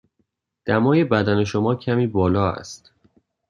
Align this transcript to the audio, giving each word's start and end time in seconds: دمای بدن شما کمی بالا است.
دمای 0.65 1.03
بدن 1.03 1.43
شما 1.43 1.75
کمی 1.75 2.07
بالا 2.07 2.51
است. 2.51 2.91